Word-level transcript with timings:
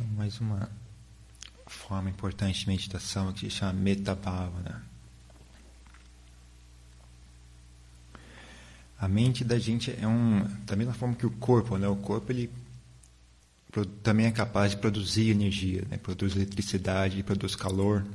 Então, 0.00 0.06
mais 0.16 0.40
uma 0.40 0.70
forma 1.66 2.08
importante 2.08 2.60
de 2.60 2.68
meditação 2.68 3.32
que 3.32 3.40
se 3.40 3.50
chama 3.50 3.74
Metabhavana. 3.74 4.82
A 8.98 9.06
mente 9.06 9.44
da 9.44 9.58
gente 9.58 9.94
é 10.00 10.06
um, 10.06 10.42
da 10.64 10.74
mesma 10.74 10.94
forma 10.94 11.14
que 11.14 11.26
o 11.26 11.30
corpo, 11.30 11.76
né? 11.76 11.86
O 11.86 11.96
corpo 11.96 12.32
ele 12.32 12.50
também 14.02 14.26
é 14.26 14.30
capaz 14.30 14.72
de 14.72 14.78
produzir 14.78 15.30
energia, 15.30 15.86
né? 15.88 15.96
produz 15.98 16.34
eletricidade, 16.34 17.22
produz 17.22 17.54
calor. 17.54 18.06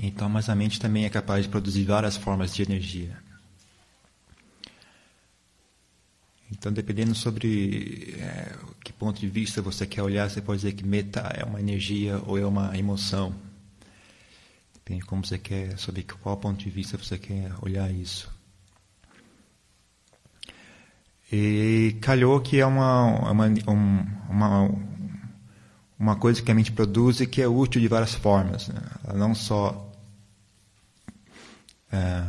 Então, 0.00 0.28
mas 0.28 0.48
a 0.48 0.54
mente 0.54 0.80
também 0.80 1.04
é 1.04 1.10
capaz 1.10 1.44
de 1.44 1.50
produzir 1.50 1.84
várias 1.84 2.16
formas 2.16 2.54
de 2.54 2.62
energia. 2.62 3.27
Então, 6.50 6.72
dependendo 6.72 7.14
sobre 7.14 8.14
é, 8.18 8.54
que 8.82 8.92
ponto 8.92 9.20
de 9.20 9.28
vista 9.28 9.60
você 9.60 9.86
quer 9.86 10.02
olhar, 10.02 10.28
você 10.28 10.40
pode 10.40 10.60
dizer 10.60 10.72
que 10.72 10.84
meta 10.84 11.20
é 11.36 11.44
uma 11.44 11.60
energia 11.60 12.20
ou 12.26 12.38
é 12.38 12.46
uma 12.46 12.76
emoção. 12.76 13.34
Depende 14.74 15.00
de 15.00 15.06
como 15.06 15.24
você 15.24 15.38
quer, 15.38 15.78
sobre 15.78 16.02
qual 16.02 16.36
ponto 16.38 16.58
de 16.58 16.70
vista 16.70 16.96
você 16.96 17.18
quer 17.18 17.52
olhar 17.60 17.90
isso. 17.92 18.30
E 21.30 21.98
calhou 22.00 22.40
que 22.40 22.58
é 22.58 22.64
uma, 22.64 23.30
uma, 23.30 23.46
uma, 24.30 24.70
uma 25.98 26.16
coisa 26.16 26.40
que 26.40 26.50
a 26.50 26.54
mente 26.54 26.72
produz 26.72 27.20
e 27.20 27.26
que 27.26 27.42
é 27.42 27.46
útil 27.46 27.82
de 27.82 27.88
várias 27.88 28.14
formas. 28.14 28.68
Né? 28.68 28.80
Ela 29.04 29.18
não 29.18 29.34
só 29.34 29.92
é, 31.92 32.24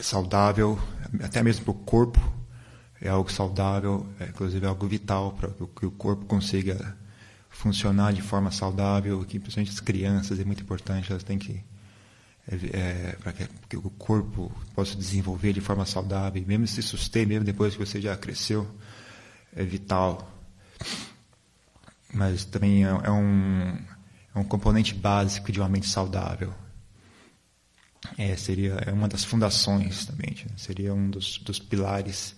saudável, 0.00 0.78
até 1.22 1.42
mesmo 1.42 1.64
para 1.64 1.72
o 1.72 1.74
corpo, 1.74 2.20
é 3.00 3.08
algo 3.08 3.30
saudável, 3.30 4.06
é, 4.18 4.24
inclusive 4.24 4.64
é 4.64 4.68
algo 4.68 4.86
vital 4.86 5.32
para 5.32 5.50
que 5.50 5.86
o 5.86 5.90
corpo 5.90 6.26
consiga 6.26 6.96
funcionar 7.48 8.12
de 8.12 8.22
forma 8.22 8.50
saudável, 8.50 9.24
que 9.24 9.38
principalmente 9.38 9.72
as 9.72 9.80
crianças 9.80 10.38
é 10.38 10.44
muito 10.44 10.62
importante, 10.62 11.10
elas 11.10 11.22
têm 11.22 11.38
que 11.38 11.62
é, 12.50 12.56
é, 12.72 13.16
para 13.22 13.32
que, 13.32 13.46
que, 13.68 13.76
o 13.76 13.90
corpo 13.90 14.50
possa 14.74 14.96
desenvolver 14.96 15.52
de 15.52 15.60
forma 15.60 15.84
saudável, 15.84 16.42
mesmo 16.46 16.66
se 16.66 16.82
suster, 16.82 17.26
mesmo 17.26 17.44
depois 17.44 17.74
que 17.74 17.84
você 17.84 18.00
já 18.00 18.16
cresceu, 18.16 18.66
é 19.54 19.62
vital. 19.62 20.32
Mas 22.12 22.46
também 22.46 22.86
é, 22.86 22.88
é 22.88 23.10
um, 23.10 23.78
é 24.34 24.38
um 24.38 24.44
componente 24.44 24.94
básico 24.94 25.52
de 25.52 25.60
uma 25.60 25.68
mente 25.68 25.88
saudável. 25.88 26.54
É, 28.18 28.34
seria 28.34 28.74
é 28.84 28.92
uma 28.92 29.06
das 29.06 29.22
fundações 29.22 30.04
também, 30.04 30.34
né? 30.44 30.50
seria 30.56 30.92
um 30.92 31.08
dos, 31.08 31.38
dos 31.38 31.60
pilares 31.60 32.34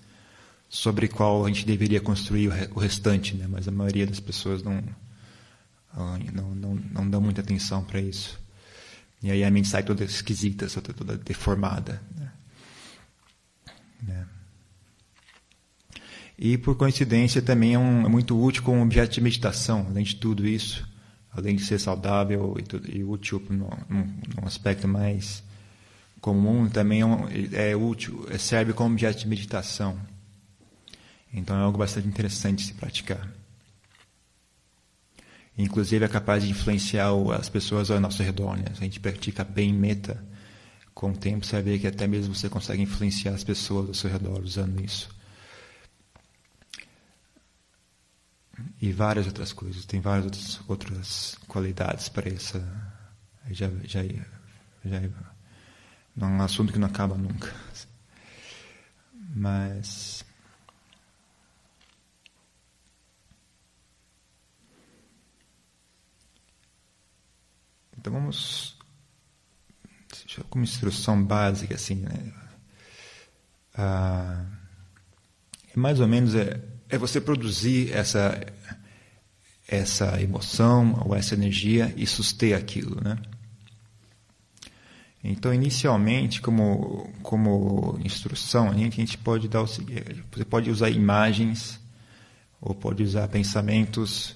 sobre 0.68 1.08
qual 1.08 1.44
a 1.44 1.48
gente 1.48 1.64
deveria 1.64 2.02
construir 2.02 2.48
o, 2.48 2.50
re, 2.50 2.68
o 2.74 2.78
restante, 2.78 3.34
né? 3.34 3.46
mas 3.48 3.66
a 3.66 3.70
maioria 3.70 4.06
das 4.06 4.20
pessoas 4.20 4.62
não, 4.62 4.84
não, 6.32 6.54
não, 6.54 6.74
não 6.74 7.10
dá 7.10 7.18
muita 7.18 7.40
atenção 7.40 7.82
para 7.82 7.98
isso. 7.98 8.38
E 9.22 9.30
aí 9.30 9.42
a 9.42 9.50
mente 9.50 9.68
sai 9.68 9.82
toda 9.82 10.04
esquisita, 10.04 10.66
toda 10.68 11.16
deformada. 11.16 12.02
Né? 12.14 12.32
né? 14.02 14.26
E 16.38 16.56
por 16.56 16.74
coincidência 16.76 17.42
também 17.42 17.74
é, 17.74 17.78
um, 17.78 18.06
é, 18.06 18.08
muito 18.08 18.38
útil 18.38 18.62
como 18.62 18.82
objeto 18.82 19.12
de 19.12 19.20
meditação, 19.20 19.86
além 19.88 20.04
de 20.04 20.16
tudo 20.16 20.46
isso, 20.46 20.88
além 21.32 21.56
de 21.56 21.64
ser 21.64 21.78
saudável 21.78 22.54
e, 22.58 22.98
e 22.98 23.04
útil 23.04 23.42
num, 23.50 24.46
aspecto 24.46 24.86
mais 24.86 25.42
comum, 26.20 26.68
também 26.68 27.00
é, 27.00 27.06
um, 27.06 27.28
é 27.52 27.74
útil, 27.74 28.26
é, 28.30 28.38
serve 28.38 28.72
como 28.72 28.92
objeto 28.92 29.20
de 29.20 29.28
meditação. 29.28 29.98
Então 31.32 31.56
é 31.56 31.62
algo 31.62 31.78
bastante 31.78 32.08
interessante 32.08 32.62
se 32.62 32.74
praticar. 32.74 33.28
Inclusive 35.56 36.04
é 36.04 36.08
capaz 36.08 36.42
de 36.42 36.50
influenciar 36.50 37.10
as 37.38 37.48
pessoas 37.48 37.90
ao 37.90 38.00
nosso 38.00 38.22
redor. 38.22 38.56
Né? 38.56 38.64
Se 38.74 38.80
a 38.80 38.84
gente 38.84 39.00
pratica 39.00 39.44
bem 39.44 39.72
meta, 39.72 40.24
com 40.94 41.10
o 41.10 41.16
tempo 41.16 41.46
você 41.46 41.52
vai 41.52 41.62
ver 41.62 41.78
que 41.78 41.86
até 41.86 42.06
mesmo 42.06 42.34
você 42.34 42.48
consegue 42.48 42.82
influenciar 42.82 43.32
as 43.32 43.44
pessoas 43.44 43.88
ao 43.88 43.94
seu 43.94 44.10
redor 44.10 44.42
usando 44.42 44.82
isso. 44.82 45.08
E 48.80 48.92
várias 48.92 49.26
outras 49.26 49.52
coisas. 49.52 49.84
Tem 49.84 50.00
várias 50.00 50.24
outras, 50.24 50.60
outras 50.68 51.38
qualidades 51.46 52.08
para 52.08 52.28
essa. 52.28 52.60
Já, 53.50 53.70
já, 53.84 54.02
já 54.84 55.00
é 56.20 56.24
um 56.24 56.42
assunto 56.42 56.72
que 56.72 56.78
não 56.78 56.88
acaba 56.88 57.16
nunca. 57.16 57.54
Mas. 59.34 60.24
Então 67.96 68.12
vamos. 68.12 68.78
Como 70.48 70.64
instrução 70.64 71.22
básica, 71.22 71.74
assim, 71.74 71.96
né? 71.96 72.32
Ah, 73.74 74.44
é 75.74 75.78
mais 75.78 76.00
ou 76.00 76.08
menos 76.08 76.34
é, 76.34 76.62
é 76.88 76.98
você 76.98 77.20
produzir 77.20 77.92
essa, 77.92 78.38
essa 79.68 80.20
emoção 80.20 81.02
ou 81.04 81.14
essa 81.14 81.34
energia 81.34 81.92
e 81.96 82.06
suster 82.06 82.56
aquilo, 82.56 83.00
né? 83.02 83.16
Então, 85.22 85.52
inicialmente, 85.52 86.40
como, 86.40 87.10
como 87.22 87.98
instrução, 88.02 88.70
a 88.70 88.74
gente, 88.74 88.94
a 88.94 89.04
gente 89.04 89.18
pode 89.18 89.48
dar 89.48 89.62
o 89.62 89.66
seguinte: 89.66 90.24
você 90.32 90.44
pode 90.44 90.70
usar 90.70 90.90
imagens 90.90 91.78
ou 92.60 92.74
pode 92.74 93.02
usar 93.02 93.28
pensamentos 93.28 94.34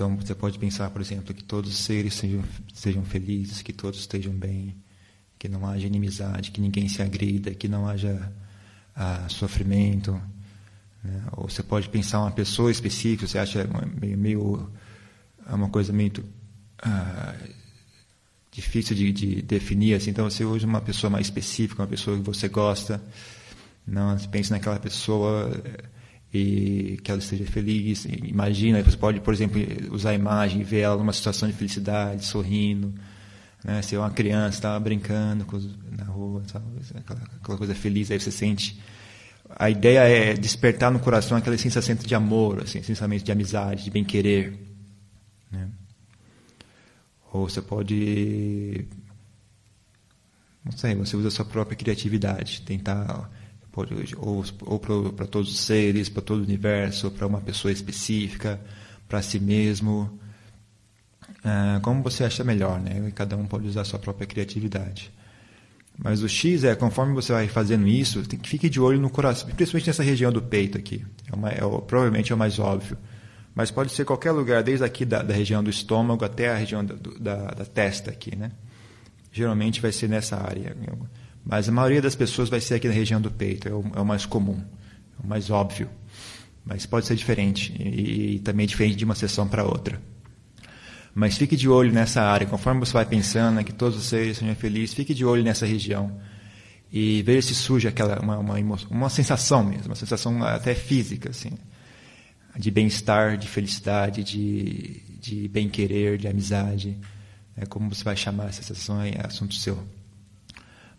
então 0.00 0.16
você 0.16 0.34
pode 0.34 0.58
pensar, 0.58 0.88
por 0.88 1.02
exemplo, 1.02 1.34
que 1.34 1.44
todos 1.44 1.70
os 1.70 1.76
seres 1.76 2.14
sejam, 2.14 2.42
sejam 2.72 3.04
felizes, 3.04 3.60
que 3.60 3.70
todos 3.70 4.00
estejam 4.00 4.32
bem, 4.32 4.74
que 5.38 5.46
não 5.46 5.66
haja 5.66 5.86
inimizade, 5.86 6.52
que 6.52 6.58
ninguém 6.58 6.88
se 6.88 7.02
agrida, 7.02 7.54
que 7.54 7.68
não 7.68 7.86
haja 7.86 8.32
ah, 8.96 9.26
sofrimento. 9.28 10.12
Né? 11.04 11.22
Ou 11.32 11.50
você 11.50 11.62
pode 11.62 11.86
pensar 11.90 12.20
uma 12.20 12.30
pessoa 12.30 12.70
específica, 12.70 13.26
você 13.26 13.38
acha 13.38 13.68
meio, 14.00 14.16
meio 14.16 14.72
é 15.46 15.54
uma 15.54 15.68
coisa 15.68 15.92
meio 15.92 16.24
ah, 16.82 17.34
difícil 18.70 18.94
de, 18.94 19.12
de, 19.12 19.42
definir, 19.42 19.94
assim, 19.94 20.10
então 20.10 20.28
você 20.28 20.44
usa 20.44 20.66
uma 20.66 20.80
pessoa 20.80 21.10
mais 21.10 21.26
específica, 21.26 21.82
uma 21.82 21.88
pessoa 21.88 22.16
que 22.16 22.22
você 22.22 22.48
gosta, 22.48 23.02
não, 23.86 24.16
você 24.16 24.28
pensa 24.28 24.54
naquela 24.54 24.78
pessoa 24.78 25.50
e 26.32 26.98
que 27.02 27.10
ela 27.10 27.18
esteja 27.18 27.44
feliz. 27.44 28.04
Imagina, 28.04 28.82
você 28.82 28.96
pode, 28.96 29.20
por 29.20 29.34
exemplo, 29.34 29.60
usar 29.90 30.10
a 30.10 30.14
imagem 30.14 30.60
e 30.60 30.64
ver 30.64 30.80
ela 30.80 30.96
numa 30.96 31.12
situação 31.12 31.48
de 31.48 31.54
felicidade, 31.54 32.24
sorrindo. 32.24 32.94
Né? 33.64 33.82
Se 33.82 33.96
é 33.96 33.98
uma 33.98 34.10
criança, 34.10 34.58
está 34.58 34.78
brincando 34.78 35.44
na 35.98 36.04
rua, 36.04 36.42
sabe? 36.46 36.64
Aquela, 36.94 37.20
aquela, 37.20 37.58
coisa 37.58 37.74
feliz, 37.74 38.10
aí 38.12 38.20
você 38.20 38.30
sente. 38.30 38.80
A 39.48 39.68
ideia 39.68 40.00
é 40.00 40.34
despertar 40.34 40.92
no 40.92 41.00
coração 41.00 41.36
aquele 41.36 41.58
sensação 41.58 41.96
de 41.96 42.14
amor, 42.14 42.62
assim, 42.62 42.80
sentimento 42.82 43.24
de 43.24 43.32
amizade, 43.32 43.82
de 43.82 43.90
bem-querer. 43.90 44.56
Né? 45.50 45.68
Ou 47.32 47.48
você 47.48 47.62
pode. 47.62 48.86
Não 50.64 50.72
sei, 50.72 50.94
você 50.94 51.16
usa 51.16 51.28
a 51.28 51.30
sua 51.30 51.44
própria 51.44 51.76
criatividade, 51.76 52.62
tentar 52.62 53.30
pode, 53.72 54.14
ou, 54.16 54.44
ou 54.66 54.78
para 55.12 55.26
todos 55.26 55.50
os 55.50 55.60
seres, 55.60 56.08
para 56.08 56.22
todo 56.22 56.40
o 56.40 56.44
universo, 56.44 57.10
para 57.10 57.26
uma 57.26 57.40
pessoa 57.40 57.72
específica, 57.72 58.60
para 59.08 59.22
si 59.22 59.38
mesmo. 59.38 60.18
É, 61.44 61.80
como 61.80 62.02
você 62.02 62.24
acha 62.24 62.44
melhor, 62.44 62.80
né? 62.80 63.08
E 63.08 63.12
cada 63.12 63.36
um 63.36 63.46
pode 63.46 63.66
usar 63.66 63.82
a 63.82 63.84
sua 63.84 63.98
própria 63.98 64.26
criatividade. 64.26 65.10
Mas 65.96 66.22
o 66.22 66.28
X 66.28 66.64
é, 66.64 66.74
conforme 66.74 67.14
você 67.14 67.32
vai 67.32 67.46
fazendo 67.46 67.86
isso, 67.86 68.22
tem 68.26 68.38
que 68.38 68.48
fique 68.48 68.68
de 68.68 68.80
olho 68.80 69.00
no 69.00 69.10
coração, 69.10 69.48
principalmente 69.50 69.86
nessa 69.86 70.02
região 70.02 70.32
do 70.32 70.42
peito 70.42 70.76
aqui. 70.76 71.04
É, 71.30 71.34
uma, 71.34 71.50
é 71.50 71.60
provavelmente 71.86 72.32
é 72.32 72.34
o 72.34 72.38
mais 72.38 72.58
óbvio. 72.58 72.96
Mas 73.54 73.70
pode 73.70 73.92
ser 73.92 74.04
qualquer 74.04 74.30
lugar, 74.30 74.62
desde 74.62 74.84
aqui 74.84 75.04
da, 75.04 75.22
da 75.22 75.34
região 75.34 75.62
do 75.62 75.70
estômago 75.70 76.24
até 76.24 76.50
a 76.50 76.56
região 76.56 76.84
da, 76.84 76.94
da, 77.18 77.46
da, 77.48 77.64
testa 77.64 78.10
aqui, 78.10 78.36
né? 78.36 78.52
Geralmente 79.32 79.80
vai 79.80 79.92
ser 79.92 80.08
nessa 80.08 80.36
área. 80.36 80.76
Mas 81.44 81.68
a 81.68 81.72
maioria 81.72 82.00
das 82.00 82.14
pessoas 82.14 82.48
vai 82.48 82.60
ser 82.60 82.74
aqui 82.74 82.86
na 82.88 82.94
região 82.94 83.20
do 83.20 83.30
peito, 83.30 83.68
é 83.68 83.72
o, 83.72 83.84
é 83.96 84.00
o 84.00 84.06
mais 84.06 84.24
comum, 84.24 84.60
é 85.18 85.26
o 85.26 85.28
mais 85.28 85.50
óbvio. 85.50 85.88
Mas 86.64 86.86
pode 86.86 87.06
ser 87.06 87.16
diferente, 87.16 87.74
e, 87.78 88.36
e 88.36 88.38
também 88.40 88.66
diferente 88.66 88.96
de 88.96 89.04
uma 89.04 89.14
sessão 89.14 89.48
para 89.48 89.64
outra. 89.64 90.00
Mas 91.14 91.36
fique 91.36 91.56
de 91.56 91.68
olho 91.68 91.92
nessa 91.92 92.22
área, 92.22 92.46
conforme 92.46 92.80
você 92.80 92.92
vai 92.92 93.04
pensando 93.04 93.56
né, 93.56 93.64
que 93.64 93.72
todos 93.72 94.02
vocês 94.02 94.38
sejam 94.38 94.54
felizes, 94.54 94.94
fique 94.94 95.12
de 95.12 95.24
olho 95.24 95.42
nessa 95.42 95.66
região. 95.66 96.16
E 96.92 97.22
veja 97.22 97.48
se 97.48 97.54
surge 97.54 97.86
aquela, 97.88 98.20
uma, 98.20 98.38
uma, 98.38 98.78
uma 98.90 99.10
sensação 99.10 99.64
mesmo, 99.64 99.86
uma 99.86 99.94
sensação 99.94 100.42
até 100.42 100.74
física, 100.74 101.30
assim, 101.30 101.52
de 102.56 102.70
bem-estar, 102.70 103.36
de 103.36 103.48
felicidade, 103.48 104.24
de, 104.24 105.00
de 105.20 105.48
bem-querer, 105.48 106.18
de 106.18 106.28
amizade. 106.28 106.96
Né, 107.56 107.64
como 107.68 107.92
você 107.92 108.04
vai 108.04 108.16
chamar 108.16 108.48
essa 108.48 108.62
sensação 108.62 109.00
é 109.02 109.14
assunto 109.24 109.54
seu. 109.54 109.82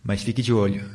Mas 0.04 0.24
fique 0.24 0.42
de 0.42 0.54
olho. 0.54 0.90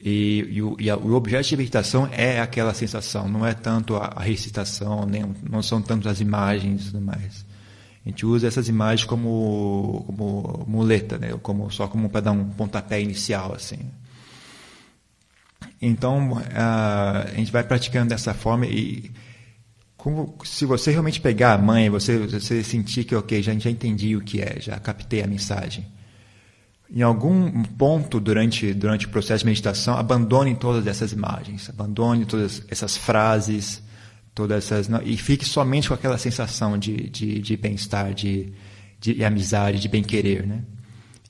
E, 0.00 0.46
e, 0.50 0.62
o, 0.62 0.76
e 0.78 0.90
a, 0.90 0.96
o, 0.96 1.14
objeto 1.14 1.48
de 1.48 1.56
meditação 1.56 2.08
é 2.12 2.38
aquela 2.38 2.74
sensação, 2.74 3.26
não 3.26 3.46
é 3.46 3.54
tanto 3.54 3.96
a, 3.96 4.12
a 4.16 4.22
recitação, 4.22 5.06
nem, 5.06 5.34
não 5.48 5.62
são 5.62 5.80
tanto 5.80 6.08
as 6.08 6.20
imagens 6.20 6.82
e 6.82 6.84
tudo 6.90 7.00
mais. 7.00 7.46
A 8.04 8.10
gente 8.10 8.26
usa 8.26 8.46
essas 8.46 8.68
imagens 8.68 9.06
como, 9.06 10.04
como 10.06 10.64
muleta, 10.68 11.16
né? 11.16 11.32
como, 11.42 11.70
só 11.70 11.88
como 11.88 12.10
para 12.10 12.20
dar 12.20 12.32
um 12.32 12.50
pontapé 12.50 13.00
inicial. 13.00 13.54
assim. 13.54 13.78
Então, 15.80 16.38
a, 16.54 17.22
a 17.22 17.34
gente 17.36 17.50
vai 17.50 17.64
praticando 17.64 18.10
dessa 18.10 18.34
forma 18.34 18.66
e 18.66 19.10
como, 20.04 20.36
se 20.44 20.66
você 20.66 20.90
realmente 20.90 21.18
pegar 21.18 21.54
a 21.54 21.58
mãe, 21.58 21.88
você, 21.88 22.18
você 22.18 22.62
sentir 22.62 23.04
que, 23.04 23.16
ok, 23.16 23.42
já, 23.42 23.54
já 23.54 23.70
entendi 23.70 24.14
o 24.14 24.20
que 24.20 24.38
é, 24.42 24.60
já 24.60 24.78
captei 24.78 25.22
a 25.22 25.26
mensagem. 25.26 25.86
Em 26.94 27.00
algum 27.00 27.62
ponto 27.62 28.20
durante, 28.20 28.74
durante 28.74 29.06
o 29.06 29.08
processo 29.08 29.44
de 29.44 29.46
meditação, 29.46 29.96
abandone 29.96 30.54
todas 30.56 30.86
essas 30.86 31.10
imagens, 31.12 31.70
abandone 31.70 32.26
todas 32.26 32.62
essas 32.68 32.98
frases, 32.98 33.82
todas 34.34 34.70
essas 34.70 34.90
e 35.06 35.16
fique 35.16 35.46
somente 35.46 35.88
com 35.88 35.94
aquela 35.94 36.18
sensação 36.18 36.76
de, 36.76 37.08
de, 37.08 37.40
de 37.40 37.56
bem-estar, 37.56 38.12
de, 38.12 38.52
de, 39.00 39.14
de, 39.14 39.24
amizade, 39.24 39.80
de 39.80 39.88
bem-querer, 39.88 40.46
né? 40.46 40.64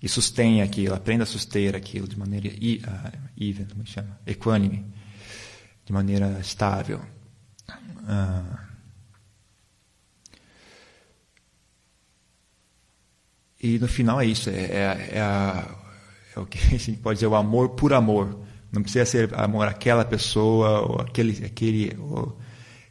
E 0.03 0.09
sustenha 0.09 0.65
aquilo, 0.65 0.97
aprenda 0.97 1.23
a 1.23 1.27
suster 1.27 1.77
aquilo 1.77 2.09
de 2.09 2.19
maneira 2.19 2.49
uh, 2.49 3.19
even, 3.41 3.67
como 3.67 3.87
chama, 3.87 4.19
equânime, 4.27 4.85
de 5.87 5.93
maneira 5.93 6.41
estável. 6.41 7.01
Uh, 8.05 8.59
e 13.63 13.79
no 13.79 13.89
final 13.89 14.21
é 14.21 14.27
isso, 14.27 14.51
é, 14.51 14.53
é, 14.53 15.11
é, 15.15 15.21
a, 15.21 15.69
é 16.37 16.41
o 16.41 16.47
que 16.47 16.59
a 16.59 16.79
gente 16.79 16.93
pode 16.99 17.17
dizer, 17.17 17.27
o 17.27 17.35
amor 17.35 17.71
por 17.71 17.93
amor. 17.93 18.41
Não 18.71 18.83
precisa 18.83 19.07
ser 19.07 19.35
amor 19.35 19.67
àquela 19.69 20.05
pessoa, 20.05 20.81
ou 20.81 21.01
aquele, 21.01 21.45
aquele 21.45 21.97
ou, 21.99 22.39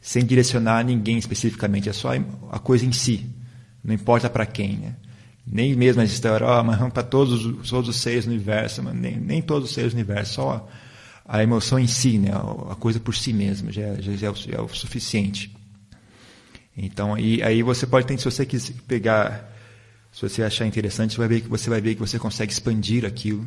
sem 0.00 0.24
direcionar 0.24 0.84
ninguém 0.84 1.16
especificamente, 1.18 1.88
é 1.88 1.92
só 1.92 2.10
a 2.50 2.58
coisa 2.58 2.84
em 2.84 2.92
si. 2.92 3.30
Não 3.82 3.94
importa 3.94 4.28
para 4.28 4.46
quem, 4.46 4.76
né? 4.76 4.96
Nem 5.46 5.74
mesmo 5.74 6.00
a 6.00 6.04
história, 6.04 6.46
oh, 6.46 6.64
mas 6.64 6.92
para 6.92 7.02
todos, 7.02 7.68
todos 7.68 7.90
os 7.90 7.96
seres 7.96 8.24
do 8.24 8.30
universo, 8.30 8.82
nem, 8.82 9.16
nem 9.18 9.42
todos 9.42 9.68
os 9.68 9.74
seres 9.74 9.92
do 9.92 9.96
universo, 9.96 10.34
só 10.34 10.68
a 11.26 11.42
emoção 11.42 11.78
em 11.78 11.86
si, 11.86 12.18
né? 12.18 12.30
a 12.70 12.74
coisa 12.74 13.00
por 13.00 13.14
si 13.14 13.32
mesma, 13.32 13.72
já, 13.72 13.94
já, 14.00 14.26
é, 14.26 14.30
o, 14.30 14.34
já 14.34 14.56
é 14.56 14.60
o 14.60 14.68
suficiente. 14.68 15.54
Então, 16.76 17.14
aí, 17.14 17.42
aí 17.42 17.62
você 17.62 17.86
pode 17.86 18.06
ter, 18.06 18.18
se 18.18 18.24
você 18.24 18.44
quiser 18.44 18.74
pegar, 18.86 19.50
se 20.12 20.22
você 20.22 20.42
achar 20.42 20.66
interessante, 20.66 21.14
você 21.14 21.18
vai 21.18 21.28
ver 21.28 21.40
que 21.40 21.48
você 21.48 21.70
vai 21.70 21.80
ver 21.80 21.94
que 21.94 22.00
você 22.00 22.18
consegue 22.18 22.52
expandir 22.52 23.04
aquilo. 23.04 23.46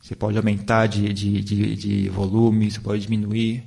Você 0.00 0.14
pode 0.14 0.38
aumentar 0.38 0.86
de, 0.86 1.12
de, 1.12 1.42
de, 1.42 1.74
de 1.74 2.08
volume, 2.08 2.70
você 2.70 2.80
pode 2.80 3.02
diminuir. 3.02 3.64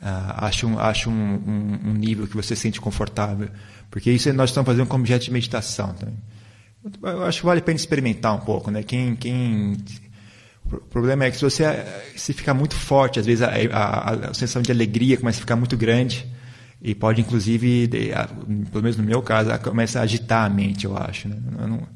Uh, 0.00 0.34
acha 0.36 0.66
um, 0.66 0.78
acha 0.78 1.10
um, 1.10 1.12
um, 1.12 1.90
um, 1.90 1.94
nível 1.94 2.28
que 2.28 2.36
você 2.36 2.54
se 2.54 2.62
sente 2.62 2.80
confortável. 2.80 3.48
Porque 3.90 4.10
isso 4.10 4.32
nós 4.32 4.50
estamos 4.50 4.66
fazendo 4.66 4.86
como 4.86 5.02
objeto 5.02 5.24
de 5.24 5.32
meditação. 5.32 5.94
Tá? 5.94 6.06
Eu 7.10 7.24
acho 7.24 7.40
que 7.40 7.46
vale 7.46 7.60
a 7.60 7.62
pena 7.62 7.76
experimentar 7.76 8.34
um 8.34 8.40
pouco. 8.40 8.70
Né? 8.70 8.82
Quem, 8.82 9.16
quem... 9.16 9.76
O 10.70 10.76
problema 10.88 11.24
é 11.24 11.30
que 11.30 11.36
se 11.36 11.42
você 11.42 11.64
se 12.16 12.32
ficar 12.32 12.54
muito 12.54 12.74
forte, 12.74 13.18
às 13.18 13.26
vezes 13.26 13.42
a, 13.42 13.50
a, 13.72 14.10
a 14.30 14.34
sensação 14.34 14.62
de 14.62 14.70
alegria 14.70 15.16
começa 15.16 15.38
a 15.38 15.40
ficar 15.40 15.56
muito 15.56 15.76
grande 15.76 16.26
e 16.80 16.94
pode, 16.94 17.20
inclusive, 17.20 17.88
pelo 18.70 18.82
menos 18.82 18.96
no 18.96 19.02
meu 19.02 19.22
caso, 19.22 19.50
começa 19.60 19.98
a 19.98 20.02
agitar 20.02 20.44
a 20.44 20.48
mente, 20.48 20.84
eu 20.84 20.96
acho. 20.96 21.28
Né? 21.28 21.36
Eu, 21.58 21.68
não, 21.68 21.88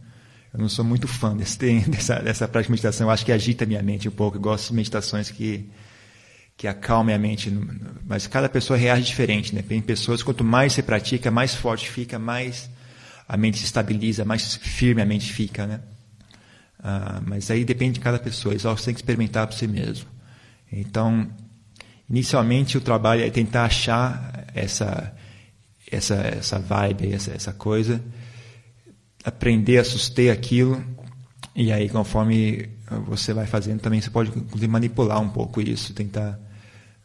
eu 0.54 0.60
não 0.60 0.68
sou 0.68 0.84
muito 0.84 1.06
fã 1.06 1.36
desse, 1.36 1.80
dessa, 1.88 2.16
dessa 2.20 2.48
prática 2.48 2.68
de 2.68 2.72
meditação. 2.72 3.06
Eu 3.06 3.10
acho 3.10 3.24
que 3.24 3.32
agita 3.32 3.64
a 3.64 3.66
minha 3.66 3.82
mente 3.82 4.08
um 4.08 4.12
pouco. 4.12 4.38
Eu 4.38 4.40
gosto 4.40 4.70
de 4.70 4.74
meditações 4.74 5.30
que 5.30 5.70
que 6.56 6.68
acalme 6.68 7.12
a 7.12 7.18
mente. 7.18 7.50
Mas 8.06 8.26
cada 8.26 8.48
pessoa 8.48 8.76
reage 8.76 9.02
diferente, 9.02 9.54
né? 9.54 9.62
Tem 9.62 9.80
pessoas, 9.80 10.22
quanto 10.22 10.44
mais 10.44 10.72
você 10.72 10.82
pratica, 10.82 11.30
mais 11.30 11.54
forte 11.54 11.90
fica, 11.90 12.18
mais 12.18 12.70
a 13.28 13.36
mente 13.36 13.58
se 13.58 13.64
estabiliza, 13.64 14.24
mais 14.24 14.54
firme 14.54 15.02
a 15.02 15.04
mente 15.04 15.32
fica, 15.32 15.66
né? 15.66 15.80
Ah, 16.82 17.20
mas 17.24 17.50
aí 17.50 17.64
depende 17.64 17.94
de 17.94 18.00
cada 18.00 18.18
pessoa, 18.18 18.54
isso 18.54 18.68
você 18.68 18.86
tem 18.86 18.94
que 18.94 19.00
experimentar 19.00 19.46
por 19.46 19.54
si 19.54 19.68
mesmo. 19.68 20.08
Então, 20.70 21.30
inicialmente 22.10 22.76
o 22.76 22.80
trabalho 22.80 23.22
é 23.22 23.30
tentar 23.30 23.64
achar 23.66 24.46
essa 24.54 25.14
essa 25.90 26.14
essa 26.16 26.58
vibe, 26.58 27.12
essa 27.12 27.30
essa 27.32 27.52
coisa, 27.52 28.02
aprender 29.24 29.78
a 29.78 29.84
suster 29.84 30.32
aquilo 30.32 30.82
e 31.54 31.70
aí 31.70 31.88
conforme 31.88 32.68
você 33.06 33.32
vai 33.32 33.46
fazendo 33.46 33.80
também 33.80 34.00
você 34.00 34.10
pode 34.10 34.32
manipular 34.68 35.20
um 35.20 35.28
pouco 35.28 35.60
isso, 35.60 35.94
tentar 35.94 36.38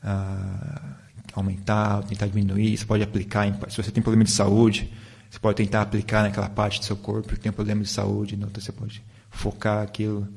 uh, 0.03 0.95
aumentar, 1.33 2.03
tentar 2.03 2.27
diminuir. 2.27 2.77
Você 2.77 2.85
pode 2.85 3.03
aplicar, 3.03 3.47
em, 3.47 3.53
se 3.69 3.77
você 3.77 3.91
tem 3.91 4.01
problema 4.01 4.23
de 4.23 4.31
saúde, 4.31 4.91
você 5.29 5.39
pode 5.39 5.57
tentar 5.57 5.81
aplicar 5.81 6.23
naquela 6.23 6.49
parte 6.49 6.79
do 6.79 6.85
seu 6.85 6.95
corpo 6.95 7.29
que 7.29 7.39
tem 7.39 7.51
problema 7.51 7.83
de 7.83 7.89
saúde, 7.89 8.35
então 8.35 8.49
você 8.53 8.71
pode 8.71 9.03
focar 9.29 9.83
aquilo, 9.83 10.27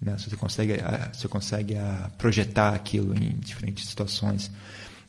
né? 0.00 0.16
você 0.18 0.36
consegue, 0.36 0.74
você 1.12 1.28
consegue 1.28 1.74
projetar 2.18 2.74
aquilo 2.74 3.14
em 3.14 3.36
diferentes 3.38 3.88
situações. 3.88 4.50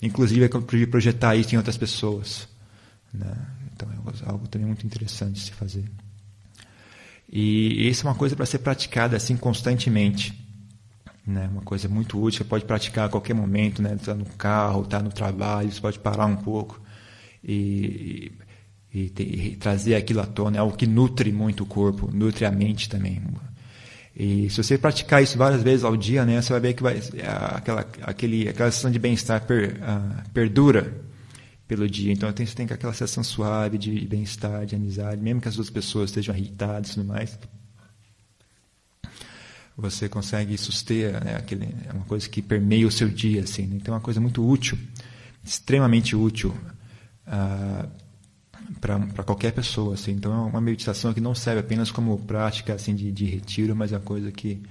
Inclusive, 0.02 0.46
é 0.46 0.86
projetar 0.88 1.36
isso 1.36 1.56
em 1.56 1.58
outras 1.58 1.78
pessoas. 1.78 2.48
Né? 3.14 3.34
Então, 3.74 3.90
é 3.92 4.30
algo 4.30 4.48
também 4.48 4.68
muito 4.68 4.86
interessante 4.86 5.34
de 5.34 5.40
se 5.42 5.52
fazer. 5.52 5.86
E 7.32 7.90
isso 7.90 8.06
é 8.06 8.10
uma 8.10 8.16
coisa 8.16 8.36
para 8.36 8.46
ser 8.46 8.60
praticada 8.60 9.18
assim 9.18 9.36
constantemente. 9.36 10.34
Né? 11.26 11.48
Uma 11.52 11.62
coisa 11.62 11.88
muito 11.88 12.22
útil, 12.22 12.40
você 12.40 12.44
pode 12.44 12.66
praticar 12.66 13.08
a 13.08 13.10
qualquer 13.10 13.34
momento, 13.34 13.82
né? 13.82 13.96
Está 13.96 14.14
no 14.14 14.26
carro, 14.26 14.84
está 14.84 15.02
no 15.02 15.12
trabalho, 15.12 15.72
você 15.72 15.82
pode 15.82 15.98
parar 15.98 16.28
um 16.28 16.36
pouco 16.36 16.80
e, 17.48 18.32
e, 18.96 19.12
e, 19.20 19.56
trazer 19.58 19.96
aquilo 19.96 20.22
à 20.22 20.26
tona. 20.26 20.56
É 20.56 20.60
algo 20.62 20.78
que 20.78 20.88
nutre 20.88 21.30
muito 21.30 21.64
o 21.64 21.66
corpo, 21.66 22.10
nutre 22.14 22.46
a 22.46 22.52
mente 22.52 22.88
também. 22.88 23.22
E 24.16 24.50
se 24.50 24.64
você 24.64 24.78
praticar 24.78 25.22
isso 25.22 25.38
várias 25.38 25.62
vezes 25.62 25.84
ao 25.84 25.98
dia, 25.98 26.26
né, 26.26 26.42
você 26.42 26.54
vai 26.54 26.62
ver 26.62 26.74
que 26.74 26.82
vai, 26.82 27.02
aquela, 27.54 27.86
aquele, 28.02 28.48
aquela 28.48 28.72
sensação 28.72 28.90
de 28.90 28.98
bem-estar 28.98 29.46
per, 29.46 29.82
uh, 29.82 30.30
perdura 30.32 30.94
pelo 31.68 31.90
dia. 31.90 32.14
Então 32.14 32.32
você 32.32 32.56
tem 32.56 32.66
aquela 32.70 32.94
sensação 32.94 33.22
suave 33.22 33.78
de 33.78 34.08
bem-estar, 34.08 34.66
de 34.66 34.76
amizade, 34.76 35.22
mesmo 35.22 35.42
que 35.42 35.50
as 35.50 35.56
duas 35.56 35.70
pessoas 35.70 36.12
estejam 36.12 36.34
irritadas 36.34 36.92
e 36.92 36.94
tudo 36.94 37.06
mais. 37.06 37.38
Você 39.76 40.08
consegue 40.08 40.58
suster, 40.58 41.22
né, 41.22 41.36
aquele, 41.36 41.66
é 41.90 41.92
uma 41.92 42.06
coisa 42.06 42.30
que 42.30 42.42
permeia 42.42 42.88
o 42.88 42.92
seu 42.92 43.10
dia, 43.10 43.42
assim. 43.42 43.64
Né? 43.64 43.76
Então 43.76 43.94
é 43.94 43.98
uma 43.98 44.04
coisa 44.04 44.22
muito 44.22 44.48
útil, 44.48 44.78
extremamente 45.44 46.16
útil 46.16 46.56
ah, 47.28 47.86
para 48.82 49.24
qualquer 49.24 49.52
pessoa, 49.52 49.94
assim. 49.94 50.12
Então 50.12 50.34
é 50.34 50.50
uma 50.50 50.62
meditação 50.62 51.14
que 51.14 51.22
não 51.22 51.36
serve 51.36 51.60
apenas 51.60 51.92
como 51.92 52.18
prática 52.20 52.74
assim 52.74 52.96
de, 52.96 53.12
de 53.12 53.26
retiro, 53.26 53.76
mas 53.76 53.92
é 53.92 53.96
uma 53.96 54.02
coisa 54.02 54.32
que 54.32 54.62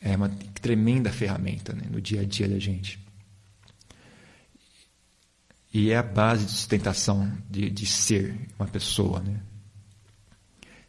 é 0.00 0.16
uma 0.16 0.28
tremenda 0.60 1.10
ferramenta 1.10 1.72
né, 1.72 1.82
no 1.90 2.00
dia 2.00 2.20
a 2.20 2.24
dia 2.24 2.48
da 2.48 2.58
gente. 2.58 2.98
E 5.72 5.90
é 5.90 5.96
a 5.98 6.02
base 6.02 6.46
de 6.46 6.52
sustentação 6.52 7.30
de, 7.50 7.68
de 7.68 7.86
ser 7.86 8.34
uma 8.58 8.66
pessoa. 8.66 9.20
Né? 9.20 9.40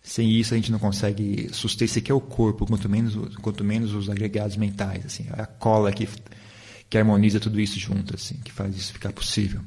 Sem 0.01 0.32
isso, 0.32 0.53
a 0.53 0.58
gente 0.58 0.72
não 0.72 0.79
consegue 0.79 1.50
sustentar 1.51 1.91
sequer 1.91 2.13
o 2.13 2.22
corpo, 2.22 2.65
quanto 2.65 2.88
menos, 2.88 3.36
quanto 3.38 3.63
menos 3.63 3.94
os 3.94 4.10
agregados 4.10 4.56
mentais. 4.56 5.06
Assim, 5.06 5.25
é 5.36 5.41
a 5.41 5.46
cola 5.46 5.91
que, 5.91 6.08
que 6.89 6.98
harmoniza 6.98 7.39
tudo 7.39 7.60
isso 7.60 7.77
junto, 7.77 8.15
assim, 8.15 8.36
que 8.36 8.51
faz 8.51 8.75
isso 8.77 8.94
ficar 8.94 9.12
possível. 9.12 9.62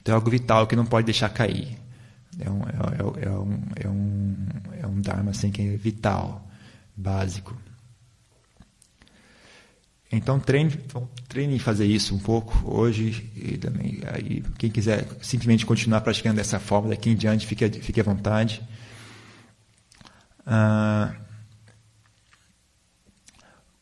Então 0.00 0.14
é 0.14 0.16
algo 0.16 0.30
vital 0.30 0.66
que 0.66 0.76
não 0.76 0.86
pode 0.86 1.04
deixar 1.04 1.28
cair. 1.28 1.78
É 2.38 2.50
um, 2.50 2.62
é, 2.62 3.24
é, 3.24 3.26
é 3.26 3.30
um, 3.30 3.62
é 3.76 3.88
um, 3.88 4.36
é 4.82 4.86
um 4.86 5.00
Dharma 5.00 5.30
assim, 5.30 5.50
que 5.50 5.62
é 5.62 5.76
vital, 5.76 6.48
básico. 6.96 7.56
Então 10.12 10.40
treine, 10.40 10.76
treine 11.28 11.54
em 11.54 11.58
fazer 11.58 11.86
isso 11.86 12.14
um 12.14 12.18
pouco 12.18 12.68
hoje 12.68 13.30
e 13.36 13.56
também 13.56 14.00
aí 14.12 14.42
quem 14.58 14.68
quiser 14.68 15.06
simplesmente 15.22 15.64
continuar 15.64 16.00
praticando 16.00 16.36
dessa 16.36 16.58
forma 16.58 16.88
daqui 16.88 17.10
em 17.10 17.14
diante 17.14 17.46
fique, 17.46 17.68
fique 17.80 18.00
à 18.00 18.02
vontade. 18.02 18.60
Ah, 20.44 21.14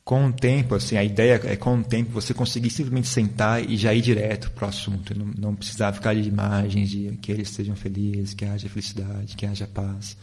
com 0.09 0.29
o 0.29 0.33
tempo, 0.33 0.75
assim, 0.75 0.97
a 0.97 1.05
ideia 1.05 1.39
é 1.45 1.55
com 1.55 1.77
o 1.77 1.85
tempo 1.85 2.11
você 2.13 2.33
conseguir 2.33 2.71
simplesmente 2.71 3.09
sentar 3.09 3.63
e 3.63 3.77
já 3.77 3.93
ir 3.93 4.01
direto 4.01 4.51
para 4.53 4.65
o 4.65 4.69
assunto, 4.71 5.15
não, 5.15 5.27
não 5.39 5.55
precisar 5.55 5.93
ficar 5.93 6.15
de 6.15 6.27
imagens 6.27 6.89
de 6.89 7.19
que 7.21 7.31
eles 7.31 7.51
sejam 7.51 7.77
felizes, 7.77 8.33
que 8.33 8.47
haja 8.47 8.71
felicidade, 8.71 9.37
que 9.37 9.45
haja 9.45 9.67
paz 9.67 10.17